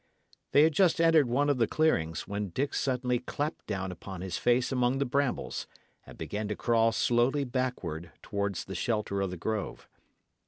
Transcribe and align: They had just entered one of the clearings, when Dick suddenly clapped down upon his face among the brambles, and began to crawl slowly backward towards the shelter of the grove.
They 0.51 0.63
had 0.63 0.73
just 0.73 0.99
entered 0.99 1.29
one 1.29 1.47
of 1.47 1.59
the 1.59 1.67
clearings, 1.67 2.27
when 2.27 2.49
Dick 2.49 2.73
suddenly 2.73 3.19
clapped 3.19 3.67
down 3.67 3.91
upon 3.91 4.21
his 4.21 4.35
face 4.35 4.71
among 4.71 4.97
the 4.97 5.05
brambles, 5.05 5.67
and 6.07 6.17
began 6.17 6.47
to 6.47 6.55
crawl 6.55 6.91
slowly 6.91 7.43
backward 7.43 8.11
towards 8.23 8.65
the 8.65 8.73
shelter 8.73 9.21
of 9.21 9.29
the 9.29 9.37
grove. 9.37 9.87